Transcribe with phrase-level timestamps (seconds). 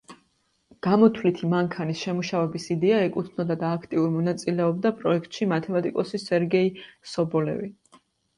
[0.85, 6.75] გამოთვლითი მანქანის შემუშავების იდეა ეკუთვნოდა და აქტიურ მონაწილეობდა პროექტში მათემატიკოსი სერგეი
[7.15, 7.71] სობოლევი.